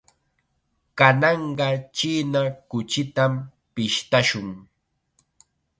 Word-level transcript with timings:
Kananqa 0.97 1.67
china 1.97 2.41
kuchitam 2.69 3.33
pishtashun. 3.73 4.49